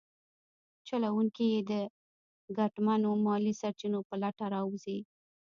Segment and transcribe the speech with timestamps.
[0.87, 1.73] چلونکي یې د
[2.57, 4.99] ګټمنو مالي سرچینو په لټه راوځي.